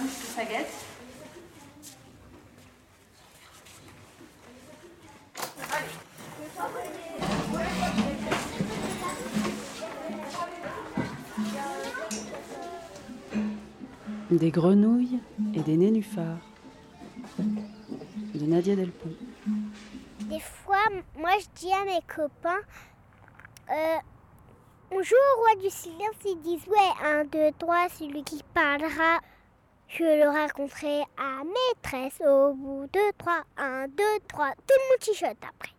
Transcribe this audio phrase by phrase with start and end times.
[0.00, 0.72] bouche de sa guette.
[14.30, 15.20] Des grenouilles
[15.54, 16.38] et des nénuphars.
[17.38, 19.14] De Nadia Delpont.
[20.20, 20.82] Des fois,
[21.16, 22.60] moi je dis à mes copains,
[23.70, 23.96] euh,
[24.90, 29.20] on joue au roi du silence, ils disent ouais, un, deux, trois, celui qui parlera,
[29.88, 35.04] je le raconterai à maîtresse au bout de trois, un, deux, trois, tout le monde
[35.04, 35.72] chuchote après.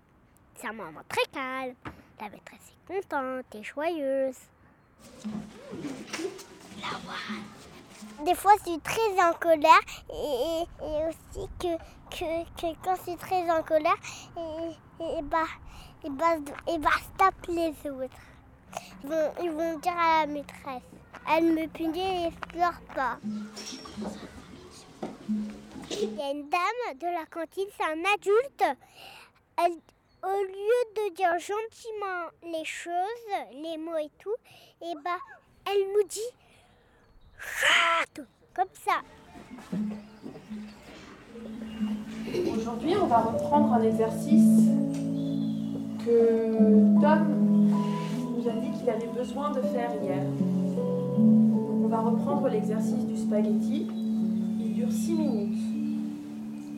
[0.56, 1.76] C'est un moment très calme,
[2.20, 4.38] la maîtresse est contente et joyeuse.
[8.26, 10.64] Des fois, je suis très en colère et,
[11.08, 11.78] aussi que,
[12.84, 13.98] quand je suis très en colère,
[14.38, 15.46] et, et, bah,
[16.04, 16.36] et, bah,
[16.68, 18.16] et bah, les autres.
[19.42, 20.97] Ils vont dire à la maîtresse.
[21.30, 23.18] Elle me punit et pleure pas.
[25.92, 28.64] Il y a une dame de la cantine, c'est un adulte.
[29.58, 29.74] Elle,
[30.24, 32.94] au lieu de dire gentiment les choses,
[33.54, 34.36] les mots et tout,
[34.82, 35.20] et bah,
[35.66, 36.20] elle nous dit
[38.54, 39.02] comme ça.
[42.56, 44.70] Aujourd'hui, on va reprendre un exercice
[46.06, 47.72] que Tom
[48.36, 50.24] nous a dit qu'il avait besoin de faire hier.
[51.18, 53.88] On va reprendre l'exercice du spaghetti.
[54.60, 55.58] Il dure 6 minutes.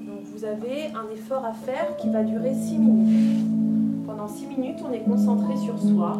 [0.08, 4.06] Donc vous avez un effort à faire qui va durer 6 minutes.
[4.06, 6.18] Pendant 6 minutes, on est concentré sur soi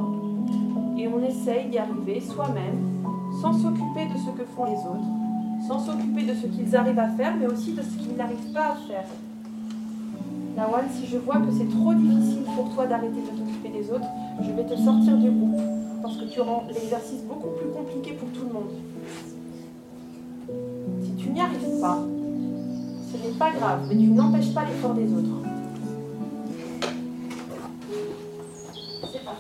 [0.98, 2.78] et on essaye d'y arriver soi-même
[3.42, 7.10] sans s'occuper de ce que font les autres, sans s'occuper de ce qu'ils arrivent à
[7.10, 9.06] faire, mais aussi de ce qu'ils n'arrivent pas à faire.
[10.58, 14.08] Lawan, si je vois que c'est trop difficile pour toi d'arrêter de t'occuper des autres,
[14.42, 15.62] je vais te sortir du groupe,
[16.02, 18.70] parce que tu rends l'exercice beaucoup plus compliqué pour tout le monde.
[21.04, 22.00] Si tu n'y arrives pas,
[23.12, 25.44] ce n'est pas grave, mais tu n'empêches pas l'effort des autres.
[29.12, 29.40] C'est parti.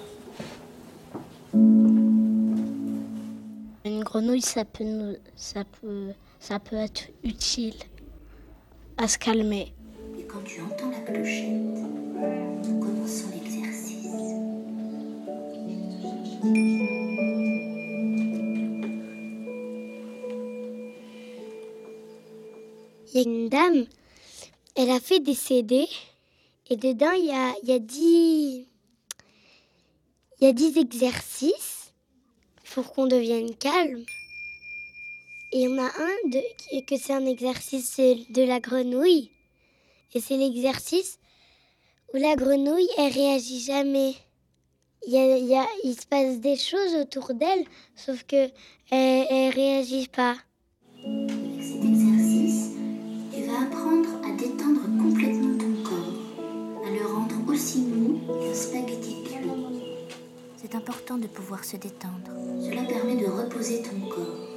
[3.85, 6.07] Une grenouille, ça peut, nous, ça, peut,
[6.39, 7.75] ça peut être utile
[8.97, 9.73] à se calmer.
[10.17, 11.78] Et quand tu entends la clochette,
[23.23, 23.85] une dame,
[24.75, 25.87] elle a fait des CD
[26.69, 28.65] et dedans il y a, il y a 10
[30.41, 31.91] il y a 10 exercices
[32.73, 34.05] pour qu'on devienne calme.
[35.51, 39.31] Et il y en a un de, que c'est un exercice de la grenouille.
[40.13, 41.19] Et c'est l'exercice
[42.13, 44.13] où la grenouille, elle réagit jamais.
[45.07, 47.65] Il, y a- il y a- il se passe des choses autour d'elle,
[47.95, 48.49] sauf que
[48.91, 50.37] elle, elle réagit pas.
[60.71, 62.29] C'est important de pouvoir se détendre.
[62.61, 64.47] Cela permet de reposer ton corps.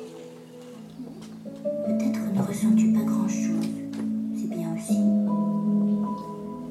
[1.86, 3.66] Peut-être ne ressens-tu pas grand-chose.
[4.36, 4.98] C'est bien aussi.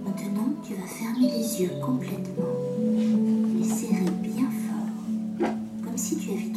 [0.05, 2.43] Maintenant, tu vas fermer les yeux complètement,
[3.57, 5.49] les serrer bien fort,
[5.83, 6.50] comme si tu avais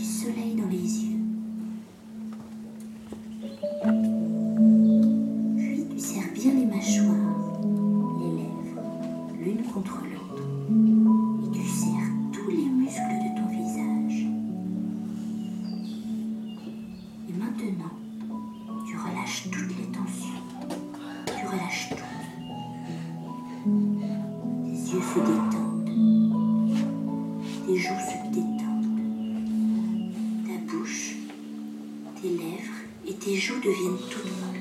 [33.25, 34.61] tes joues deviennent toutes molles.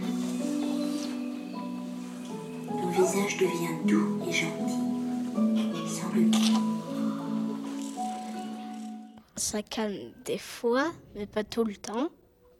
[2.67, 4.79] Ton visage devient doux et gentil,
[5.89, 6.31] sans le.
[9.35, 12.09] Ça calme des fois, mais pas tout le temps.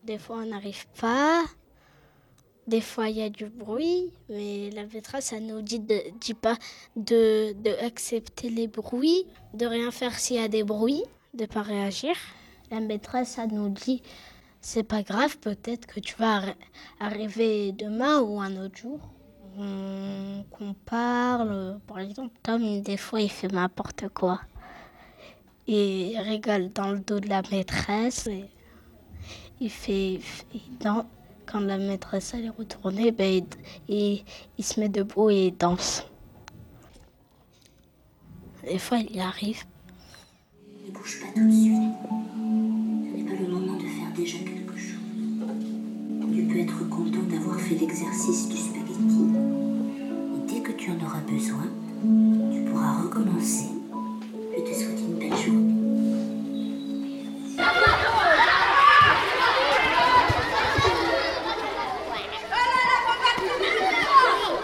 [0.03, 1.43] Des fois, on n'arrive pas.
[2.67, 6.33] Des fois, il y a du bruit, mais la maîtresse, elle nous dit, de, dit
[6.33, 6.57] pas
[6.97, 11.03] de, de accepter les bruits, de rien faire s'il y a des bruits,
[11.33, 12.15] de pas réagir.
[12.71, 14.01] La maîtresse, elle nous dit,
[14.65, 16.55] c'est pas grave, peut-être que tu vas arri-
[16.99, 18.99] arriver demain ou un autre jour.
[19.57, 24.39] On- Qu'on parle, par exemple, Tom, des fois, il fait n'importe quoi
[25.65, 28.27] il rigole dans le dos de la maîtresse.
[28.27, 28.45] Et
[29.61, 30.19] il fait.
[30.53, 31.05] il dan-
[31.45, 33.45] quand la maîtresse elle est retournée, ben,
[33.87, 34.25] il, il-
[34.57, 36.05] il se met debout et il danse.
[38.63, 39.63] Des fois, il arrive.
[40.89, 42.32] Bouge bouge pas tout de suite.
[47.71, 49.23] L'exercice du spaghetti.
[50.35, 51.67] Et dès que tu en auras besoin,
[52.51, 53.69] tu pourras recommencer.
[54.55, 55.73] Je te souhaite une belle journée.
[57.55, 57.59] Il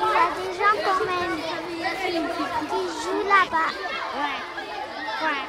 [0.05, 1.35] y a des gens quand même
[2.69, 3.71] qui jouent là-bas.
[4.15, 4.39] Ouais.
[5.23, 5.43] Ouais.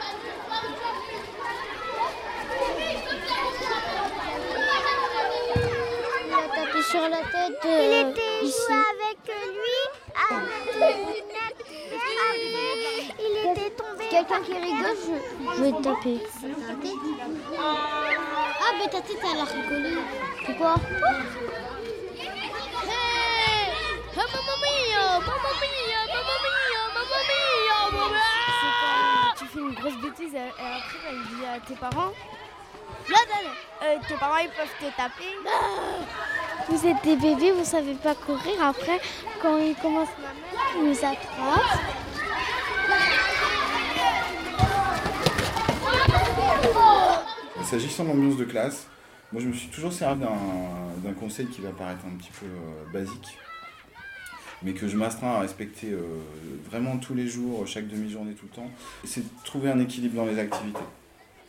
[6.26, 7.64] Il a tapé sur la tête.
[7.64, 9.78] Il était joué avec lui,
[10.31, 11.64] avec les lunettes.
[11.96, 14.04] Après, il était tombé.
[14.10, 16.20] Quelqu'un qui rigole, je, je vais te taper.
[17.58, 19.98] Ah, mais ta tête, elle a rigolé.
[20.46, 20.75] Pourquoi
[29.37, 32.12] tu fais une grosse bêtise et, après il dit à tes parents
[33.08, 33.19] Là,
[33.82, 35.34] euh, tes parents ils peuvent te taper.
[36.69, 38.62] Vous êtes des bébés, vous savez pas courir.
[38.62, 39.01] Après,
[39.43, 40.09] quand ils commencent
[40.77, 41.81] ils nous attrapent.
[47.65, 48.89] S'agissant de l'ambiance de classe,
[49.33, 52.93] moi je me suis toujours servi d'un conseil qui va paraître un petit peu euh,
[52.93, 53.39] basique,
[54.62, 56.03] mais que je m'astreins à respecter euh,
[56.69, 58.71] vraiment tous les jours, chaque demi-journée, tout le temps.
[59.05, 60.81] C'est de trouver un équilibre dans les activités.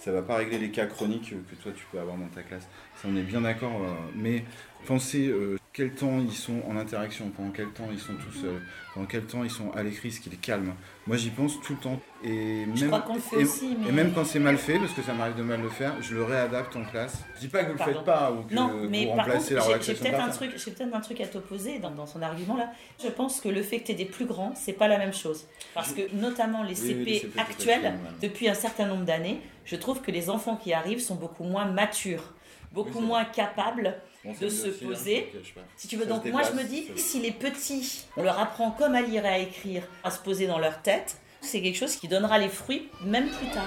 [0.01, 2.68] Ça va pas régler les cas chroniques que toi tu peux avoir dans ta classe.
[2.95, 4.44] Ça on est bien d'accord, euh, mais
[4.88, 8.62] pensez euh, quel temps ils sont en interaction, pendant quel temps ils sont tout seuls,
[8.94, 10.73] pendant quel temps ils sont à l'écrit, ce qui les calme.
[11.07, 12.00] Moi j'y pense tout le temps.
[12.25, 13.88] Et Je même, crois qu'on le fait et- aussi, mais...
[13.88, 16.13] et même quand c'est mal fait, parce que ça m'arrive de mal le faire, je
[16.13, 17.23] le réadapte en classe.
[17.35, 17.94] Je dis pas que vous le Pardon.
[17.94, 20.29] faites pas ou que Non, vous mais par remplacez contre, la j'ai- peut-être par un
[20.29, 22.69] truc, j'ai peut-être un truc à t'opposer dans, dans son argument là.
[23.01, 25.13] Je pense que le fait que tu aies des plus grands, c'est pas la même
[25.13, 25.47] chose.
[25.74, 27.91] Parce que notamment les CP oui, les actuels, ouais.
[28.21, 31.63] depuis un certain nombre d'années, je trouve que les enfants qui arrivent sont beaucoup moins
[31.65, 32.33] matures,
[32.74, 35.33] beaucoup moins capables Bon, de se aussi, poser.
[35.75, 38.69] Si tu veux, Ça donc moi je me dis, si les petits, on leur apprend
[38.69, 41.95] comme à lire et à écrire, à se poser dans leur tête, c'est quelque chose
[41.95, 43.65] qui donnera les fruits même plus tard.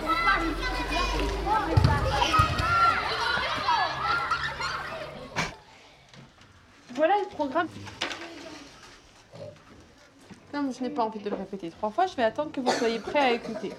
[6.94, 7.68] Voilà le programme.
[10.52, 12.70] Comme je n'ai pas envie de le répéter trois fois, je vais attendre que vous
[12.70, 13.72] soyez prêts à écouter.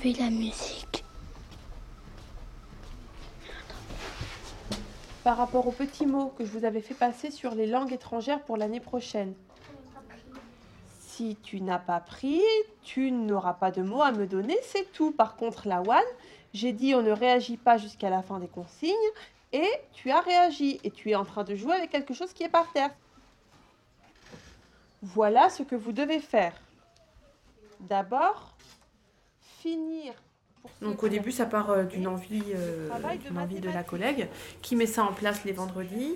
[0.00, 1.04] La musique
[5.22, 8.42] Par rapport aux petits mots que je vous avais fait passer sur les langues étrangères
[8.42, 9.34] pour l'année prochaine.
[10.98, 12.40] Si tu n'as pas pris,
[12.82, 15.12] tu n'auras pas de mots à me donner, c'est tout.
[15.12, 15.98] Par contre, la one,
[16.54, 18.94] j'ai dit on ne réagit pas jusqu'à la fin des consignes
[19.52, 22.44] et tu as réagi et tu es en train de jouer avec quelque chose qui
[22.44, 22.90] est par terre.
[25.02, 26.54] Voilà ce que vous devez faire.
[27.80, 28.52] D'abord,
[29.62, 30.14] finir.
[30.80, 32.88] Donc au début, ça part euh, d'une envie, euh,
[33.24, 34.28] d'une envie de la collègue
[34.60, 36.14] qui met ça en place les vendredis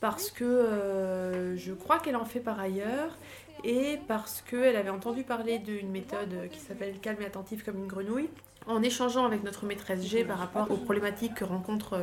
[0.00, 3.16] parce que euh, je crois qu'elle en fait par ailleurs
[3.64, 7.88] et parce qu'elle avait entendu parler d'une méthode qui s'appelle calme et attentif comme une
[7.88, 8.28] grenouille.
[8.66, 11.98] En échangeant avec notre maîtresse G par rapport aux problématiques que rencontre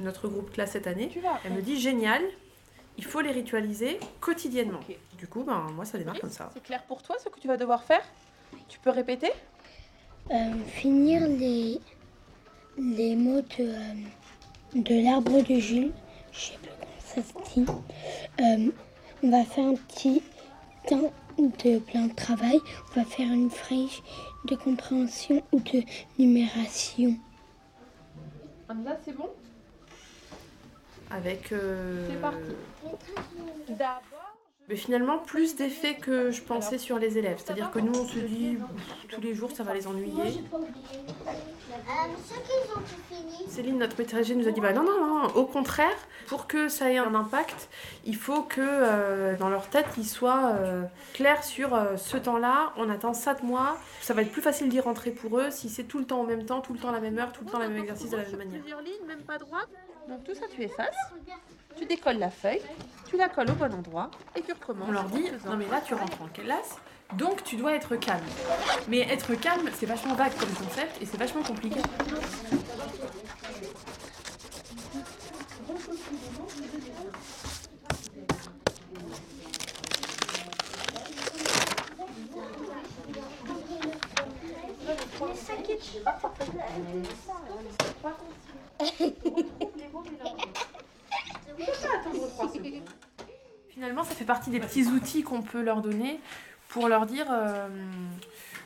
[0.00, 1.10] notre groupe classe cette année,
[1.44, 2.22] elle me dit génial,
[2.96, 4.80] il faut les ritualiser quotidiennement.
[5.16, 6.50] Du coup, ben, moi ça démarre comme ça.
[6.52, 8.02] C'est clair pour toi ce que tu vas devoir faire?
[8.68, 9.30] Tu peux répéter?
[10.30, 11.80] Euh, Finir les,
[12.78, 13.94] les mots de, euh,
[14.74, 15.92] de l'arbre de Jules.
[16.32, 17.66] Je sais plus comment ça se dit.
[18.40, 18.70] Euh,
[19.22, 20.22] on va faire un petit
[20.86, 22.60] temps de plan de travail.
[22.90, 24.02] On va faire une fiche
[24.44, 25.82] de compréhension ou de
[26.18, 27.16] numération.
[28.68, 29.30] Là, c'est bon?
[31.10, 31.52] Avec.
[31.52, 32.38] euh, C'est parti.
[33.70, 34.17] D'abord.
[34.68, 37.40] Mais finalement, plus d'effets que je pensais sur les élèves.
[37.42, 38.58] C'est-à-dire que nous, on se dit,
[39.08, 40.42] tous les jours, ça va les ennuyer.
[43.48, 45.96] Céline, notre maîtresse G, nous a dit bah non, non, non, au contraire,
[46.26, 47.68] pour que ça ait un impact,
[48.04, 50.82] il faut que euh, dans leur tête, ils soient euh,
[51.14, 53.78] clairs sur euh, ce temps-là, on attend ça de moi.
[54.02, 56.24] Ça va être plus facile d'y rentrer pour eux si c'est tout le temps en
[56.24, 58.10] même temps, tout le temps à la même heure, tout le temps le même exercice
[58.10, 58.80] de la même manière.
[58.82, 59.68] Lignes, même pas droite.
[60.08, 60.96] Donc tout ça, tu effaces,
[61.78, 62.60] tu décolles la feuille,
[63.08, 64.88] tu la colles au bon endroit et tu recommences.
[64.88, 66.76] On leur dit non, mais là, tu rentres en classe.
[67.16, 68.24] Donc tu dois être calme.
[68.88, 71.80] Mais être calme, c'est vachement vague comme concept et c'est vachement compliqué.
[91.58, 92.82] Je peux pas attendre 3 secondes.
[93.78, 96.18] Finalement, ça fait partie des petits outils qu'on peut leur donner
[96.68, 97.68] pour leur dire euh,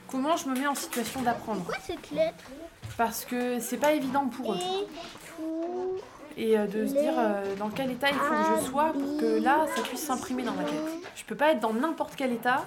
[0.08, 1.66] comment je me mets en situation d'apprendre.
[1.66, 2.44] Quoi cette lettre?
[2.96, 4.58] Parce que c'est pas évident pour eux.
[6.38, 9.18] Et euh, de se dire euh, dans quel état il faut que je sois pour
[9.18, 10.80] que là, ça puisse s'imprimer dans ma tête.
[11.14, 12.64] Je peux pas être dans n'importe quel état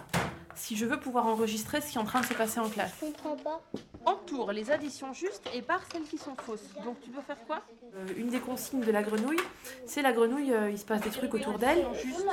[0.53, 2.91] si je veux pouvoir enregistrer ce qui est en train de se passer en classe.
[3.01, 3.61] Je comprends pas.
[4.05, 6.69] Entoure les additions justes et barre celles qui sont fausses.
[6.83, 7.61] Donc tu dois faire quoi?
[7.95, 9.39] Euh, Une des consignes de la grenouille,
[9.85, 11.85] c'est la grenouille, euh, il se passe des trucs autour d'elle.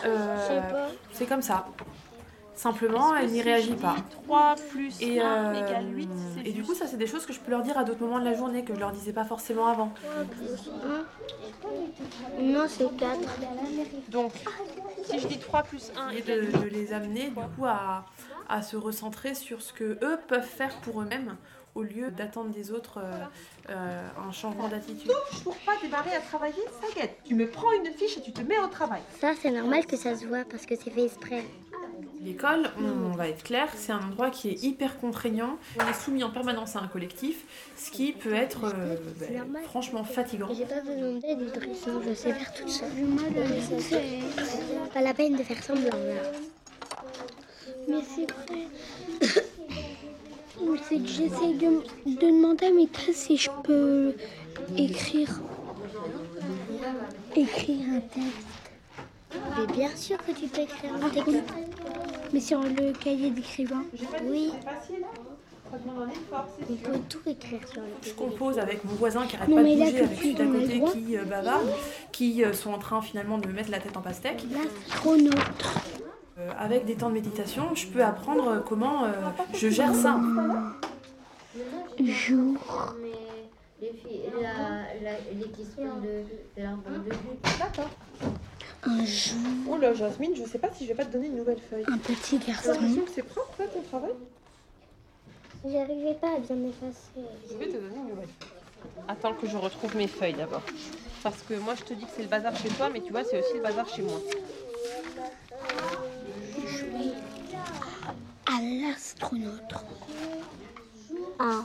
[0.05, 1.67] Euh, c'est comme ça.
[2.55, 3.97] Simplement, elle n'y réagit pas.
[4.25, 7.25] 3 plus Et, 1 euh, égale 8, c'est et du coup, ça, c'est des choses
[7.25, 9.14] que je peux leur dire à d'autres moments de la journée que je leur disais
[9.14, 9.91] pas forcément avant.
[12.38, 13.19] Non, c'est 4.
[14.11, 14.33] Donc,
[15.05, 18.05] si je dis 3 plus 1 Et de, de les amener, du coup, à,
[18.49, 21.37] à se recentrer sur ce que eux peuvent faire pour eux-mêmes
[21.75, 23.11] au lieu d'attendre des autres euh,
[23.71, 25.11] euh, un changement d'attitude.
[25.43, 27.17] pour pas démarrer à travailler, ça guette.
[27.25, 29.00] Tu me prends une fiche et tu te mets au travail.
[29.21, 31.45] Ça, c'est normal que ça se voit parce que c'est fait exprès.
[32.21, 35.57] L'école, on, on va être clair, c'est un endroit qui est hyper contraignant.
[35.81, 37.45] On est soumis en permanence à un collectif,
[37.76, 38.97] ce qui peut être euh,
[39.37, 39.62] normal.
[39.64, 40.49] franchement fatigant.
[40.55, 41.52] J'ai pas besoin d'aide,
[42.07, 42.91] je sais faire toute seule.
[42.95, 46.23] Mais Pas la peine de faire semblant, là.
[48.14, 49.42] c'est vrai.
[50.88, 54.14] C'est que j'essaye de, de demander à mes classes si je peux
[54.76, 55.40] écrire.
[57.35, 59.40] Écrire un texte.
[59.59, 61.42] Mais bien sûr que tu peux écrire un texte.
[62.33, 63.85] Mais sur le cahier d'écrivain.
[64.25, 65.04] Oui, Facile.
[65.71, 68.92] Ça demande un effort, c'est on peut tout écrire sur le Je compose avec mon
[68.92, 71.66] voisin qui arrête Non, pas de bouger avec celui d'à côté qui euh, bavarde,
[72.12, 74.45] qui euh, sont en train finalement de me mettre la tête en pastèque.
[74.90, 75.31] Chrono.
[76.43, 79.13] Euh, avec des temps de méditation, je peux apprendre euh, comment euh,
[79.55, 80.19] je gère ça.
[82.01, 82.57] Jour.
[83.81, 86.25] les, filles, la, la, les questions de,
[86.57, 87.59] de l'arbre de vue.
[87.61, 87.91] D'accord.
[88.85, 89.37] Un jour.
[89.71, 91.85] Oh là, Jasmine, je sais pas si je vais pas te donner une nouvelle feuille.
[91.87, 92.73] Un petit garçon.
[93.15, 94.13] c'est propre, là, ton travail?
[95.65, 97.29] J'arrivais pas à bien effacer.
[97.51, 99.03] Je vais te donner une nouvelle feuille.
[99.07, 100.63] Attends que je retrouve mes feuilles d'abord.
[101.23, 103.23] Parce que moi, je te dis que c'est le bazar chez toi, mais tu vois,
[103.23, 104.19] c'est aussi le bazar chez moi.
[108.62, 109.75] L'astronaute.
[111.38, 111.64] Ah,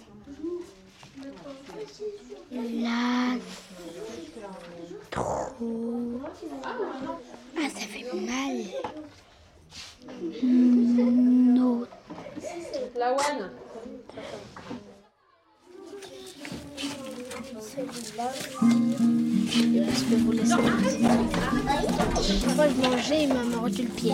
[2.52, 3.40] L'astro.
[7.56, 8.58] Ah, ça fait mal.
[10.44, 11.90] Note.
[12.96, 13.52] La one
[19.50, 20.56] Je peux vous laisser.
[22.56, 24.14] Moi, je mangeais, il m'a mordu le pied.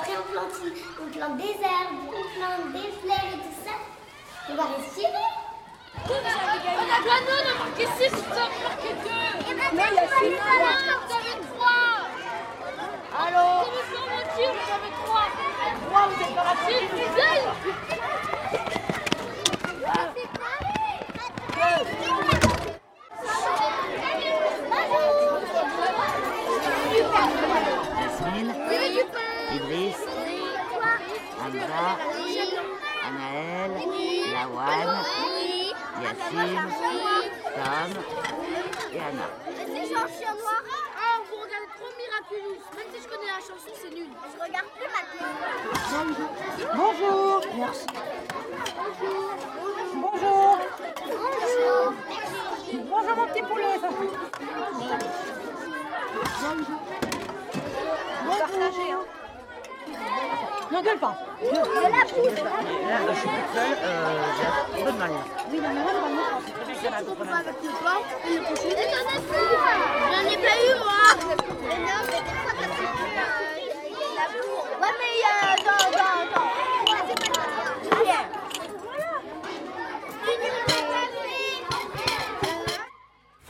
[0.00, 3.74] Après on plante, une- on plante des herbes, on plante des fleurs et tout ça.
[4.48, 5.30] On va respirer.
[6.06, 9.50] On a gagné, on a marqué 6, on a marqué 2.
[9.50, 10.50] Et maintenant, on va les faire.
[11.06, 11.78] Vous avez 3.
[13.26, 15.26] Alors Vous avez 3.
[15.90, 16.88] 3, vous êtes pas rapide
[29.52, 29.96] Idriss,
[31.40, 31.98] Hamza,
[33.06, 33.72] Anaël,
[34.32, 34.90] Lawan,
[36.02, 36.66] Yacine,
[37.56, 37.92] Tom
[38.92, 39.26] et Anna.
[39.66, 40.62] C'est genre chien noir.
[40.96, 42.62] Ah, vous regardez trop Miraculous.
[42.76, 44.10] Même si je connais la chanson, c'est nul.
[44.32, 45.32] Je regarde plus maintenant.
[46.76, 47.40] Bonjour.
[47.58, 47.86] Merci.
[49.94, 50.58] Bonjour.
[51.06, 51.92] Bonjour.
[52.88, 53.80] Bonjour mon petit poulet.
[58.38, 59.04] Partagez, hein.
[60.70, 61.18] N'engueule pas.
[61.40, 61.54] Je suis
[63.28, 64.98] toute seule, euh, j'ai peu de.
[65.50, 66.26] Oui, non, mais moi,
[66.66, 66.72] je
[67.10, 67.24] pas
[70.12, 71.00] j'en ai pas eu, moi.
[74.80, 75.12] Ouais, mais
[75.64, 76.46] pas.
[77.96, 78.20] Allez.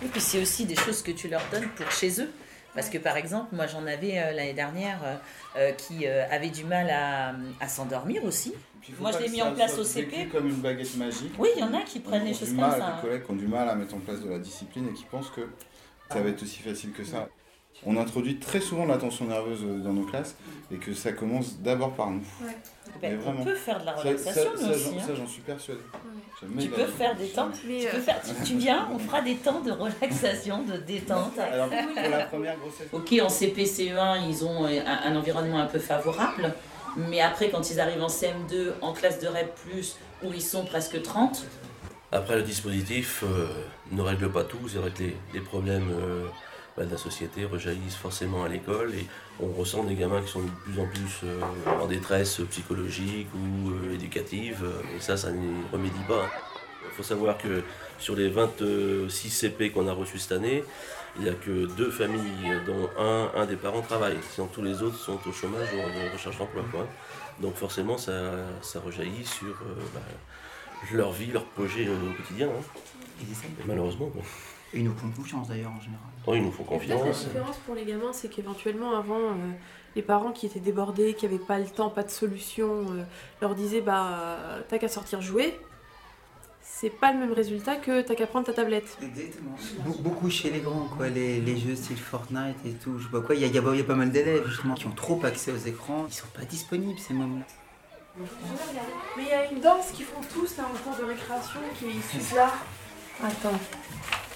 [0.02, 2.32] Et puis c'est aussi des choses que tu leur donnes pour chez eux.
[2.74, 5.16] Parce que par exemple, moi j'en avais euh, l'année dernière euh,
[5.56, 8.54] euh, qui euh, avaient du mal à, à s'endormir aussi.
[8.98, 10.28] Moi je l'ai mis en place au CP.
[10.32, 11.32] comme une baguette magique.
[11.38, 12.76] Oui, il y en a qui prennent les choses comme mal, ça.
[12.78, 12.98] Des hein.
[13.02, 15.30] collègues qui ont du mal à mettre en place de la discipline et qui pensent
[15.30, 15.42] que
[16.10, 17.28] ça va être aussi facile que ça.
[17.86, 20.36] On introduit très souvent la tension nerveuse dans nos classes
[20.70, 22.20] et que ça commence d'abord par nous.
[22.40, 22.52] Ben,
[23.00, 23.44] Mais on vraiment.
[23.44, 25.02] peut faire de la relaxation, ça- nous ça, hein.
[25.06, 25.80] Ça, j'en suis persuadé.
[26.58, 27.48] Tu peux faire des temps.
[27.66, 30.76] Mais, tu, peux euh, faire, tu, tu viens, on fera des temps de relaxation, de
[30.76, 31.38] détente.
[31.38, 32.88] Alors, pour la première grossesse.
[32.92, 36.52] Ok, en CP, CE1, ils ont euh, un, un environnement un peu favorable.
[36.96, 39.54] Mais après, quand ils arrivent en CM2, en classe de REP,
[40.22, 41.44] où ils sont presque 30,
[42.12, 43.46] Après, le dispositif euh,
[43.92, 44.58] ne règle pas tout.
[44.68, 46.26] C'est vrai que les, les problèmes euh,
[46.80, 49.06] bah, de la société rejaillissent forcément à l'école et
[49.38, 51.40] on ressent des gamins qui sont de plus en plus euh,
[51.82, 54.64] en détresse psychologique ou euh, éducative.
[54.96, 56.24] Et ça, ça n'y remédie pas.
[56.86, 57.62] Il faut savoir que
[57.98, 60.64] sur les 26 CP qu'on a reçus cette année,
[61.18, 64.16] il n'y a que deux familles dont un, un des parents travaille.
[64.32, 66.86] Sinon, tous les autres sont au chômage ou en recherche d'emploi.
[67.40, 70.00] Donc forcément, ça, ça rejaillit sur euh, bah,
[70.92, 72.48] leur vie, leur projet euh, au quotidien.
[72.48, 72.62] hein.
[73.20, 74.22] Et malheureusement, bon.
[74.72, 76.00] Et ils nous font confiance d'ailleurs en général.
[76.26, 77.24] Oh, ils nous font peut-être la confiance.
[77.26, 79.34] différence pour les gamins, c'est qu'éventuellement avant, euh,
[79.96, 83.02] les parents qui étaient débordés, qui n'avaient pas le temps, pas de solution, euh,
[83.40, 84.36] leur disaient bah
[84.68, 85.58] t'as qu'à sortir jouer.
[86.62, 88.96] C'est pas le même résultat que t'as qu'à prendre ta tablette.
[89.02, 89.54] Exactement.
[89.86, 92.98] Be- beaucoup chez les grands, quoi, les, les jeux style Fortnite et tout.
[92.98, 94.74] Je sais pas quoi, il y, a- il y y a pas mal d'élèves justement
[94.74, 96.06] qui ont trop accès aux écrans.
[96.08, 97.44] Ils sont pas disponibles ces moments-là.
[99.16, 101.86] Mais il y a une danse qu'ils font tous là en cours de récréation qui
[102.02, 102.52] suivent là.
[103.22, 103.58] Attends.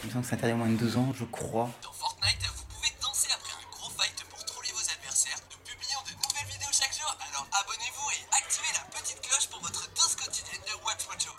[0.05, 1.71] Il me semble que c'est interdit à moins de 12 ans, je crois.
[1.81, 5.41] Fortnite, vous pouvez danser après un gros fight pour troller vos adversaires.
[5.49, 9.63] Nous publions de nouvelles vidéos chaque jour, alors abonnez-vous et activez la petite cloche pour
[9.63, 11.33] votre dose quotidienne de Watch Mojo.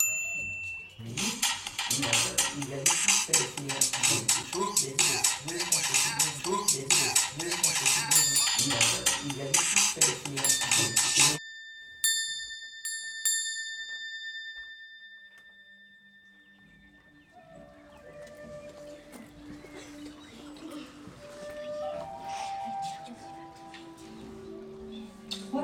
[10.02, 10.25] Trois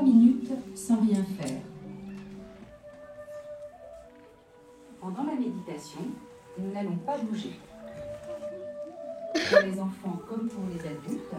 [0.03, 1.61] minutes sans rien faire.
[5.01, 6.01] Pendant la méditation,
[6.59, 7.59] nous n'allons pas bouger.
[9.35, 11.35] Pour les enfants comme pour les adultes,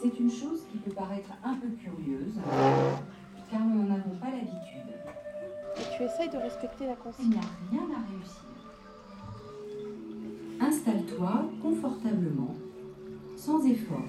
[0.00, 2.34] c'est une chose qui peut paraître un peu curieuse,
[3.50, 4.92] car nous n'en avons pas l'habitude.
[5.76, 7.30] Et tu essayes de respecter la Il consigne.
[7.30, 8.42] n'y a rien à réussir.
[10.60, 12.54] Installe-toi confortablement,
[13.36, 14.08] sans effort.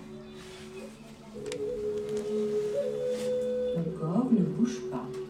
[4.89, 5.22] Corps ne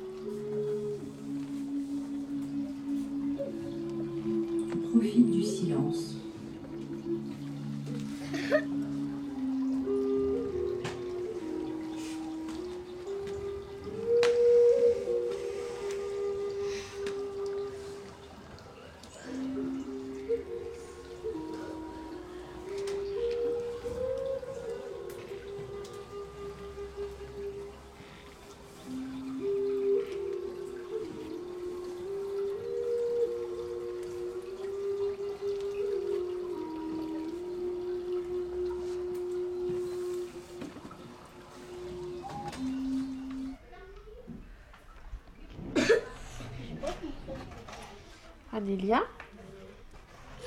[48.64, 49.02] Adélia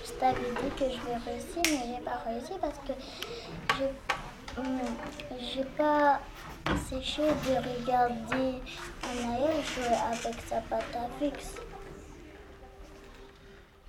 [0.02, 2.92] Je t'avais dit que je vais réussir, mais j'ai pas réussi parce que
[3.76, 3.90] j'ai
[5.38, 6.20] j'ai pas
[6.88, 8.62] séché de regarder
[9.05, 11.57] arrière jouer avec sa pâte à fixe.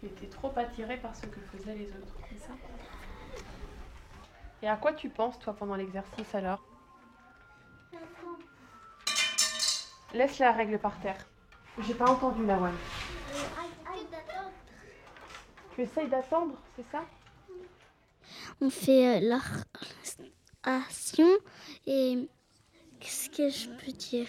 [0.02, 2.54] Tu étais trop attirée par ce que faisaient les autres, c'est ça?
[4.62, 6.62] Et à quoi tu penses, toi, pendant l'exercice alors?
[10.14, 11.26] Laisse la règle par terre.
[11.80, 12.74] J'ai pas entendu, Lawan.
[15.78, 17.06] Tu d'attendre, c'est ça?
[18.60, 19.38] On fait euh,
[20.66, 21.28] l'action
[21.86, 22.28] et
[23.00, 24.28] qu'est-ce que je peux dire?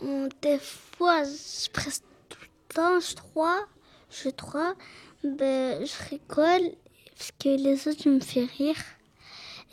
[0.00, 3.66] On- Des fois, je- presque tout le temps, je crois,
[4.10, 4.74] je crois,
[5.22, 6.74] ben, je rigole
[7.14, 8.82] parce que les autres me font rire.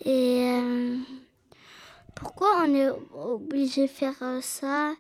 [0.04, 0.98] Et euh,
[2.16, 4.94] pourquoi on est obligé de faire euh, ça?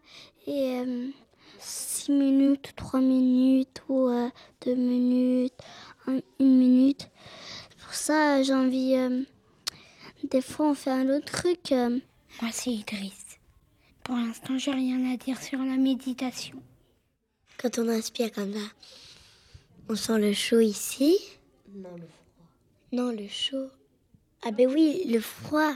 [0.47, 1.12] Et
[1.62, 4.10] 6 minutes, 3 minutes ou
[4.65, 5.54] 2 minutes,
[6.08, 7.10] 1 minute
[7.84, 8.95] Pour ça, j'ai envie.
[8.95, 9.24] euh,
[10.24, 11.71] des fois, on fait un autre truc.
[11.71, 12.00] euh.
[12.41, 13.26] Moi, c'est Idriss.
[14.04, 16.62] Pour l'instant, j'ai rien à dire sur la méditation.
[17.58, 18.60] Quand on inspire comme ça,
[19.89, 21.17] on sent le chaud ici.
[21.74, 22.47] Non, le froid.
[22.91, 23.67] Non, le chaud.
[24.43, 25.74] Ah ben oui, le froid.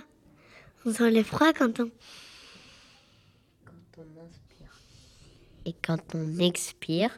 [0.85, 1.91] On sent le froid quand on...
[3.65, 4.79] Quand on inspire.
[5.65, 7.17] Et quand on expire,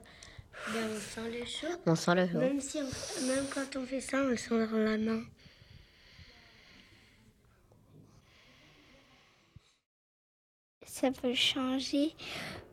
[0.74, 1.68] Ben, on sent le chaud.
[1.86, 2.40] on sent le chaud.
[2.40, 5.24] Même, si on- même quand on fait ça, on le sent dans la main.
[10.86, 12.16] Ça peut changer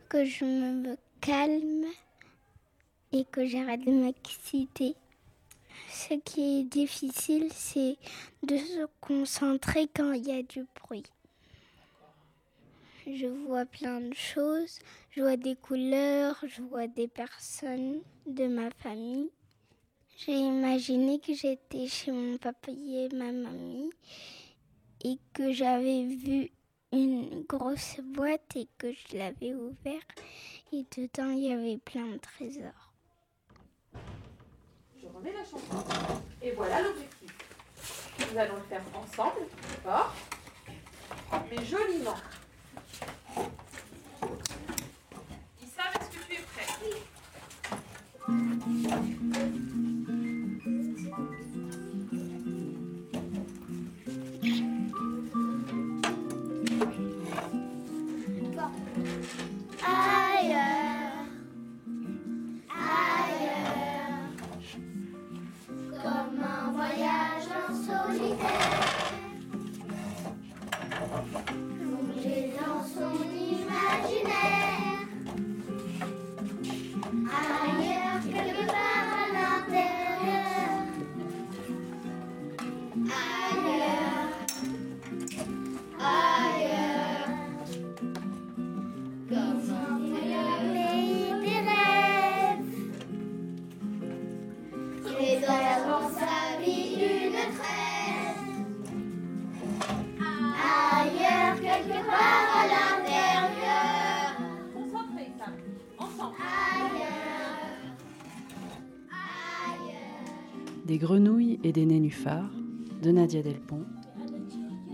[0.08, 1.84] que je me calme
[3.12, 4.94] et que j'arrête de m'exciter.
[5.90, 7.96] Ce qui est difficile, c'est
[8.42, 11.04] de se concentrer quand il y a du bruit.
[13.06, 14.78] Je vois plein de choses,
[15.14, 19.30] je vois des couleurs, je vois des personnes de ma famille.
[20.16, 23.90] J'ai imaginé que j'étais chez mon papa et ma mamie
[25.04, 26.50] et que j'avais vu
[26.92, 30.22] une grosse boîte et que je l'avais ouverte
[30.72, 32.92] et dedans il y avait plein de trésors.
[35.00, 35.84] Je remets la chanson.
[36.42, 37.32] Et voilà l'objectif.
[38.18, 39.46] Nous allons le faire ensemble,
[39.84, 40.12] d'accord?
[41.50, 42.16] Mais joliment.
[48.26, 49.63] うん。
[110.86, 112.50] Des grenouilles et des nénuphars
[113.02, 113.84] de Nadia Delpont.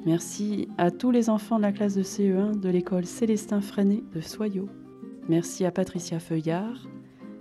[0.07, 4.21] Merci à tous les enfants de la classe de CE1 de l'école Célestin Freinet de
[4.21, 4.69] Soyaux.
[5.29, 6.87] Merci à Patricia Feuillard,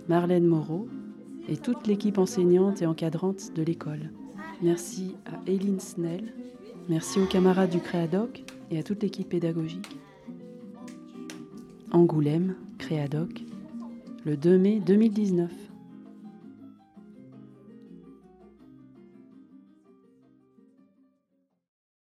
[0.08, 0.88] Marlène Moreau
[1.48, 4.10] et toute l'équipe enseignante et encadrante de l'école.
[4.62, 6.34] Merci à Eileen Snell.
[6.88, 9.96] Merci aux camarades du Créadoc et à toute l'équipe pédagogique.
[11.92, 13.44] Angoulême, Créadoc,
[14.24, 15.69] le 2 mai 2019.